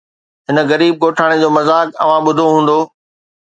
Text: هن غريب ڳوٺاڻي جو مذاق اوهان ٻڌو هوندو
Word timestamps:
هن 0.47 0.57
غريب 0.71 0.93
ڳوٺاڻي 1.01 1.37
جو 1.41 1.49
مذاق 1.57 1.87
اوهان 2.03 2.21
ٻڌو 2.25 2.45
هوندو 2.53 2.79